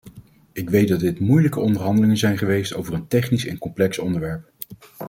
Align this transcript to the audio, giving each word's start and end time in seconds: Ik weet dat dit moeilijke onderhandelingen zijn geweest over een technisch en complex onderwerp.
Ik 0.53 0.69
weet 0.69 0.87
dat 0.87 0.99
dit 0.99 1.19
moeilijke 1.19 1.59
onderhandelingen 1.59 2.17
zijn 2.17 2.37
geweest 2.37 2.73
over 2.73 2.93
een 2.93 3.07
technisch 3.07 3.45
en 3.45 3.57
complex 3.57 3.99
onderwerp. 3.99 4.51